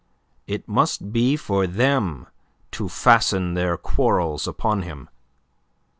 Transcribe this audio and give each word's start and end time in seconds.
It 0.47 0.67
must 0.67 1.13
be 1.13 1.35
for 1.37 1.67
them 1.67 2.25
to 2.71 2.89
fasten 2.89 3.53
their 3.53 3.77
quarrels 3.77 4.47
upon 4.47 4.81
him. 4.81 5.09